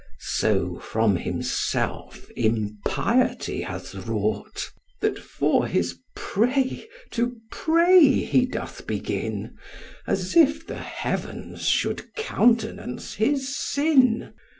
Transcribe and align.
So 0.39 0.79
from 0.79 1.15
himself 1.15 2.31
impiety 2.35 3.61
hath 3.61 3.93
wrought, 3.93 4.71
That 4.99 5.19
for 5.19 5.67
his 5.67 5.99
prey 6.15 6.87
to 7.11 7.35
pray 7.51 8.09
he 8.23 8.47
doth 8.47 8.87
begin, 8.87 9.57
As 10.07 10.35
if 10.35 10.65
the 10.65 10.79
heavens 10.79 11.67
should 11.67 12.15
countenance 12.15 13.13
his 13.13 13.55
sin. 13.55 14.33